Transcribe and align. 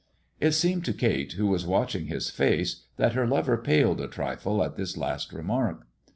It 0.39 0.53
seemed 0.53 0.83
to 0.85 0.93
Kate, 0.95 1.33
who 1.33 1.45
was 1.45 1.67
watching 1.67 2.07
his 2.07 2.31
face, 2.31 2.85
that 2.97 3.13
her 3.13 3.27
lover 3.27 3.55
paled 3.55 4.01
a 4.01 4.07
trifle 4.07 4.63
at 4.63 4.75
this 4.75 4.97
last 4.97 5.31
remark. 5.31 5.85